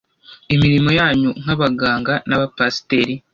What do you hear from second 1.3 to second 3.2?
nkabaganga nabapasiteri